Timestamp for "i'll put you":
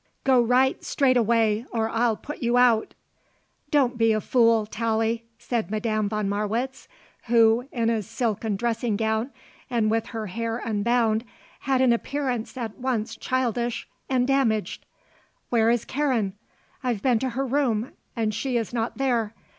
1.87-2.57